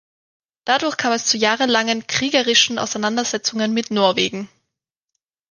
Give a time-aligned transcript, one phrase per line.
[0.65, 4.49] Dadurch kam es zu jahrelangen kriegerischen Auseinandersetzungen mit Norwegen.